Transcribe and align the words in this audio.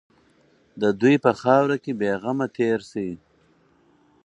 دوی 1.01 1.15
په 1.25 1.31
خاوره 1.41 1.77
کې 1.83 1.91
بېغمه 1.99 2.47
تېر 2.57 2.79
شي. 2.91 3.09